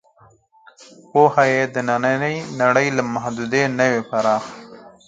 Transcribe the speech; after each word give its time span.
پوهه 1.11 1.43
یې 1.53 1.61
د 1.73 1.75
نننۍ 1.87 2.35
نړۍ 2.61 2.87
له 2.97 3.03
محدودې 3.13 3.63
نه 3.77 3.85
وي 3.91 4.01
پراخ. 4.09 4.43